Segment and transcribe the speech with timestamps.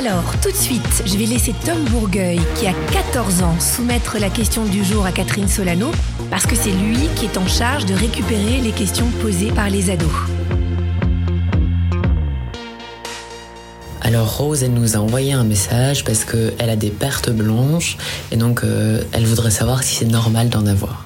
[0.00, 4.30] Alors, tout de suite, je vais laisser Tom Bourgueil, qui a 14 ans, soumettre la
[4.30, 5.90] question du jour à Catherine Solano,
[6.30, 9.90] parce que c'est lui qui est en charge de récupérer les questions posées par les
[9.90, 10.08] ados.
[14.00, 17.98] Alors Rose, elle nous a envoyé un message parce qu'elle a des pertes blanches
[18.32, 21.04] et donc euh, elle voudrait savoir si c'est normal d'en avoir.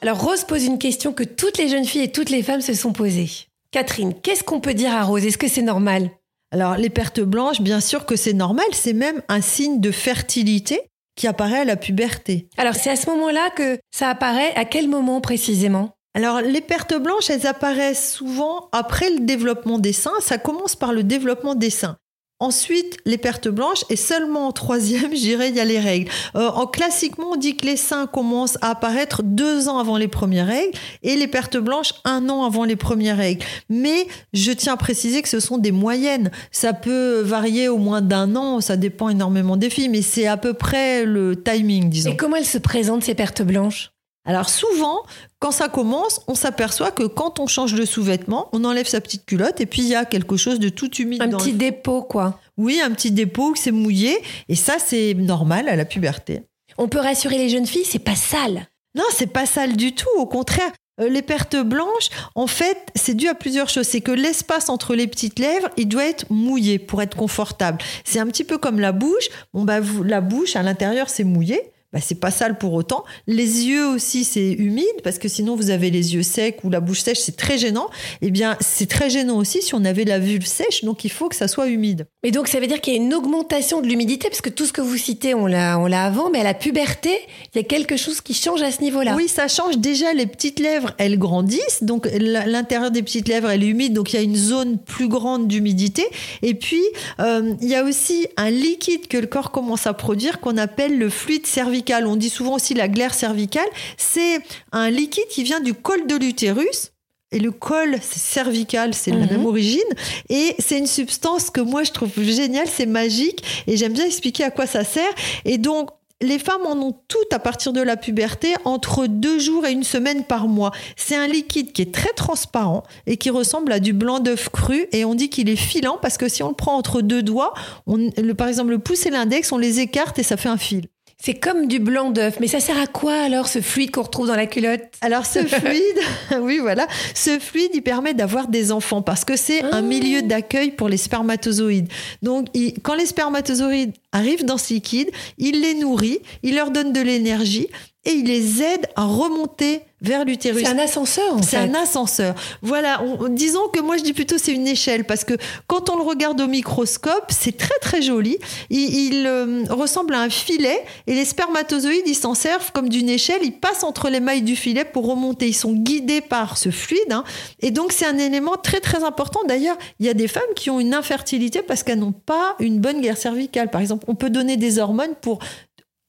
[0.00, 2.72] Alors Rose pose une question que toutes les jeunes filles et toutes les femmes se
[2.72, 3.28] sont posées.
[3.72, 5.26] Catherine, qu'est-ce qu'on peut dire à Rose?
[5.26, 6.08] Est-ce que c'est normal?
[6.50, 10.82] Alors les pertes blanches, bien sûr que c'est normal, c'est même un signe de fertilité
[11.16, 12.48] qui apparaît à la puberté.
[12.56, 15.94] Alors c'est à ce moment-là que ça apparaît, à quel moment précisément?
[16.14, 20.18] Alors, les pertes blanches, elles apparaissent souvent après le développement des seins.
[20.20, 21.98] Ça commence par le développement des seins.
[22.42, 26.10] Ensuite, les pertes blanches et seulement en troisième, je il y a les règles.
[26.36, 30.08] Euh, en classiquement, on dit que les seins commencent à apparaître deux ans avant les
[30.08, 33.44] premières règles et les pertes blanches un an avant les premières règles.
[33.68, 36.30] Mais je tiens à préciser que ce sont des moyennes.
[36.50, 40.38] Ça peut varier au moins d'un an, ça dépend énormément des filles, mais c'est à
[40.38, 42.12] peu près le timing, disons.
[42.12, 43.92] Et comment elles se présentent ces pertes blanches?
[44.24, 45.00] Alors souvent,
[45.38, 49.24] quand ça commence, on s'aperçoit que quand on change de sous-vêtement, on enlève sa petite
[49.24, 51.22] culotte et puis il y a quelque chose de tout humide.
[51.22, 52.38] Un dans petit le- dépôt, quoi.
[52.58, 54.18] Oui, un petit dépôt, que c'est mouillé
[54.48, 56.42] et ça c'est normal à la puberté.
[56.78, 58.66] On peut rassurer les jeunes filles, c'est pas sale.
[58.94, 60.70] Non, c'est pas sale du tout, au contraire.
[61.00, 63.86] Euh, Les pertes blanches, en fait, c'est dû à plusieurs choses.
[63.86, 67.78] C'est que l'espace entre les petites lèvres, il doit être mouillé pour être confortable.
[68.04, 69.28] C'est un petit peu comme la bouche.
[69.54, 71.60] Bon, bah, vous- la bouche, à l'intérieur, c'est mouillé.
[71.92, 73.04] Bah, c'est pas sale pour autant.
[73.26, 76.78] Les yeux aussi, c'est humide parce que sinon vous avez les yeux secs ou la
[76.78, 77.90] bouche sèche, c'est très gênant.
[78.22, 81.28] Eh bien, c'est très gênant aussi si on avait la vulve sèche, donc il faut
[81.28, 82.06] que ça soit humide.
[82.22, 84.66] Mais donc ça veut dire qu'il y a une augmentation de l'humidité, parce que tout
[84.66, 87.10] ce que vous citez, on l'a, on l'a avant, mais à la puberté,
[87.54, 89.14] il y a quelque chose qui change à ce niveau-là.
[89.16, 89.78] Oui, ça change.
[89.78, 91.82] Déjà, les petites lèvres, elles grandissent.
[91.82, 93.94] Donc, l'intérieur des petites lèvres, elle est humide.
[93.94, 96.04] Donc, il y a une zone plus grande d'humidité.
[96.42, 96.82] Et puis,
[97.18, 100.96] euh, il y a aussi un liquide que le corps commence à produire qu'on appelle
[100.96, 101.79] le fluide cervical.
[102.06, 103.68] On dit souvent aussi la glaire cervicale.
[103.96, 104.40] C'est
[104.72, 106.92] un liquide qui vient du col de l'utérus.
[107.32, 109.30] Et le col c'est cervical, c'est la Mhm.
[109.30, 109.80] même origine.
[110.28, 113.42] Et c'est une substance que moi je trouve géniale, c'est magique.
[113.68, 115.12] Et j'aime bien expliquer à quoi ça sert.
[115.44, 115.90] Et donc,
[116.22, 119.84] les femmes en ont toutes à partir de la puberté entre deux jours et une
[119.84, 120.70] semaine par mois.
[120.96, 124.86] C'est un liquide qui est très transparent et qui ressemble à du blanc d'œuf cru.
[124.92, 127.54] Et on dit qu'il est filant parce que si on le prend entre deux doigts,
[127.86, 130.58] on, le, par exemple le pouce et l'index, on les écarte et ça fait un
[130.58, 130.88] fil.
[131.22, 132.38] C'est comme du blanc d'œuf.
[132.40, 134.80] Mais ça sert à quoi alors ce fluide qu'on retrouve dans la culotte?
[135.02, 135.98] Alors ce fluide,
[136.40, 140.70] oui voilà, ce fluide il permet d'avoir des enfants parce que c'est un milieu d'accueil
[140.70, 141.88] pour les spermatozoïdes.
[142.22, 146.92] Donc il- quand les spermatozoïdes arrivent dans ce liquide, il les nourrit, il leur donne
[146.92, 147.68] de l'énergie
[148.06, 150.62] et il les aide à remonter vers l'utérus.
[150.64, 151.56] C'est un ascenseur en C'est fait.
[151.58, 152.34] un ascenseur.
[152.62, 155.34] Voilà, on- disons que moi je dis plutôt c'est une échelle parce que
[155.66, 158.38] quand on le regarde au microscope, c'est très très joli.
[158.70, 163.10] Il, il, euh, ressemble à un filet et les spermatozoïdes ils s'en servent comme d'une
[163.10, 163.40] échelle.
[163.42, 165.48] Ils passent entre les mailles du filet pour remonter.
[165.48, 167.24] Ils sont guidés par ce fluide hein.
[167.60, 169.40] et donc c'est un élément très très important.
[169.46, 172.78] D'ailleurs, il y a des femmes qui ont une infertilité parce qu'elles n'ont pas une
[172.78, 173.68] bonne guerre cervicale.
[173.68, 175.38] Par exemple, on peut donner des hormones pour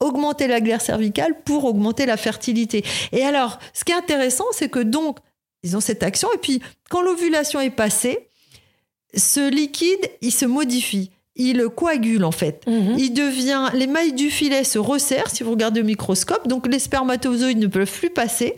[0.00, 2.84] augmenter la glaire cervicale pour augmenter la fertilité.
[3.12, 5.18] Et alors, ce qui est intéressant, c'est que donc,
[5.62, 8.30] ils ont cette action, et puis quand l'ovulation est passée,
[9.14, 11.10] ce liquide, il se modifie.
[11.36, 12.64] Il coagule en fait.
[12.66, 12.96] Mhm.
[12.98, 16.78] Il devient, les mailles du filet se resserrent si vous regardez au microscope, donc les
[16.78, 18.56] spermatozoïdes ne peuvent plus passer.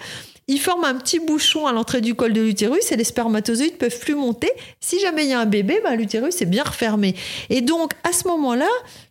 [0.52, 3.98] Il forme un petit bouchon à l'entrée du col de l'utérus et les spermatozoïdes peuvent
[3.98, 4.50] plus monter.
[4.80, 7.14] Si jamais il y a un bébé, ben, l'utérus est bien refermé.
[7.48, 8.68] Et donc à ce moment-là,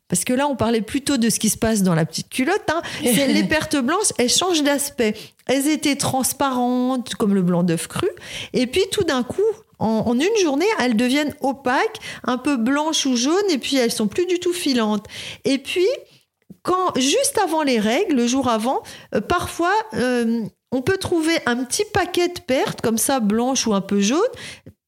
[0.07, 2.69] parce que là on parlait plutôt de ce qui se passe dans la petite culotte,
[2.69, 5.15] hein, c'est les pertes blanches, elles changent d'aspect.
[5.47, 8.09] Elles étaient transparentes comme le blanc d'œuf cru,
[8.53, 9.41] et puis tout d'un coup,
[9.79, 13.91] en, en une journée, elles deviennent opaques, un peu blanches ou jaunes, et puis elles
[13.91, 15.07] sont plus du tout filantes.
[15.43, 15.87] Et puis
[16.61, 18.83] quand juste avant les règles, le jour avant,
[19.15, 23.73] euh, parfois euh, on peut trouver un petit paquet de pertes comme ça blanches ou
[23.73, 24.19] un peu jaunes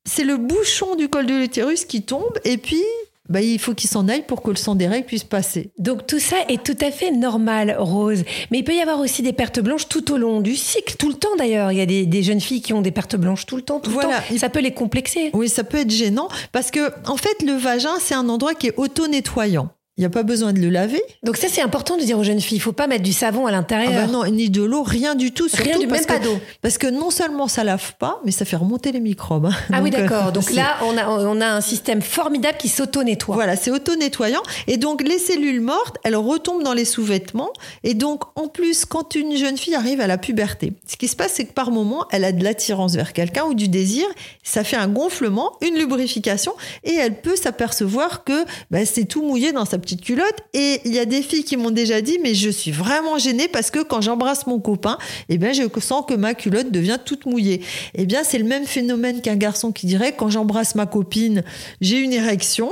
[0.05, 2.83] c'est le bouchon du col de l'utérus qui tombe et puis
[3.29, 5.71] bah, il faut qu'il s'en aille pour que le sang des règles puisse passer.
[5.79, 8.25] Donc tout ça est tout à fait normal, Rose.
[8.51, 11.07] Mais il peut y avoir aussi des pertes blanches tout au long du cycle, tout
[11.07, 11.71] le temps d'ailleurs.
[11.71, 13.91] Il y a des, jeunes filles qui ont des pertes blanches tout le temps, tout
[13.91, 14.37] le temps.
[14.37, 15.29] Ça peut les complexer.
[15.33, 18.67] Oui, ça peut être gênant parce que en fait, le vagin, c'est un endroit qui
[18.67, 19.69] est auto-nettoyant.
[19.97, 21.03] Il n'y a pas besoin de le laver.
[21.21, 23.45] Donc ça, c'est important de dire aux jeunes filles, il faut pas mettre du savon
[23.45, 23.91] à l'intérieur.
[23.95, 25.47] Ah bah non, ni de l'eau, rien du tout.
[25.53, 26.39] Rien du même pas d'eau.
[26.63, 29.45] Parce que non seulement ça lave pas, mais ça fait remonter les microbes.
[29.45, 29.53] Hein.
[29.71, 30.31] Ah oui, d'accord.
[30.31, 33.35] donc là, on a, on a un système formidable qui s'auto-nettoie.
[33.35, 34.41] Voilà, c'est auto-nettoyant.
[34.65, 37.53] Et donc les cellules mortes, elles retombent dans les sous-vêtements.
[37.83, 41.15] Et donc en plus, quand une jeune fille arrive à la puberté, ce qui se
[41.15, 44.05] passe, c'est que par moment, elle a de l'attirance vers quelqu'un ou du désir.
[44.41, 46.53] Ça fait un gonflement, une lubrification,
[46.83, 50.39] et elle peut s'apercevoir que bah, c'est tout mouillé dans sa petite culotte.
[50.53, 53.17] Et et il y a des filles qui m'ont déjà dit, mais je suis vraiment
[53.17, 54.97] gênée parce que quand j'embrasse mon copain,
[55.27, 57.61] eh bien, je sens que ma culotte devient toute mouillée.
[57.95, 61.43] Eh bien, c'est le même phénomène qu'un garçon qui dirait, quand j'embrasse ma copine,
[61.81, 62.71] j'ai une érection.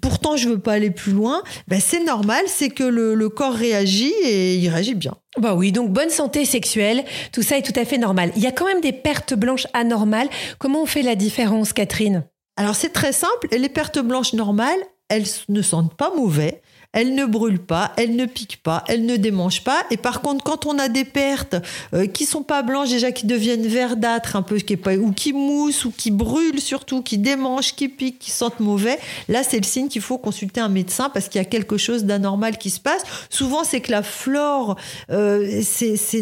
[0.00, 1.42] Pourtant, je veux pas aller plus loin.
[1.68, 5.14] Ben, c'est normal, c'est que le, corps réagit et il réagit bien.
[5.38, 8.32] Bah oui, donc bonne santé sexuelle, tout ça est tout à fait normal.
[8.36, 10.28] Il y a quand même des pertes blanches anormales.
[10.58, 12.24] Comment on fait la différence, Catherine?
[12.56, 16.62] Alors c'est très simple, les pertes blanches normales, elles ne sentent pas mauvais
[16.96, 19.84] elle ne brûle pas, elle ne pique pas, elle ne démange pas.
[19.90, 21.56] Et par contre, quand on a des pertes
[21.92, 25.34] euh, qui sont pas blanches, déjà qui deviennent verdâtres un peu, qui pas, ou qui
[25.34, 28.98] moussent, ou qui brûlent surtout, qui démangent, qui piquent, qui sentent mauvais,
[29.28, 32.04] là c'est le signe qu'il faut consulter un médecin parce qu'il y a quelque chose
[32.04, 33.02] d'anormal qui se passe.
[33.28, 34.76] Souvent, c'est que la flore
[35.10, 35.62] euh,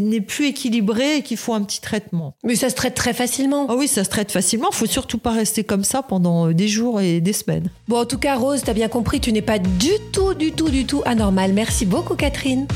[0.00, 2.34] n'est plus équilibrée et qu'il faut un petit traitement.
[2.42, 3.66] Mais ça se traite très facilement.
[3.68, 4.70] Ah oui, ça se traite facilement.
[4.72, 7.70] Il faut surtout pas rester comme ça pendant euh, des jours et des semaines.
[7.86, 10.50] Bon, en tout cas, Rose, tu as bien compris, tu n'es pas du tout, du
[10.70, 11.52] du tout anormal.
[11.52, 12.66] Merci beaucoup Catherine.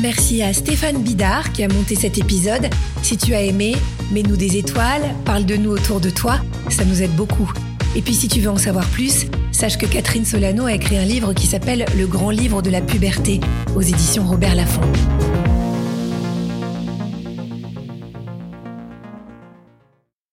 [0.00, 2.68] Merci à Stéphane Bidard qui a monté cet épisode.
[3.02, 3.74] Si tu as aimé,
[4.12, 6.38] mets-nous des étoiles, parle de nous autour de toi,
[6.68, 7.50] ça nous aide beaucoup.
[7.96, 11.04] Et puis si tu veux en savoir plus, sache que Catherine Solano a écrit un
[11.04, 13.40] livre qui s'appelle Le grand livre de la puberté
[13.74, 14.82] aux éditions Robert Laffont.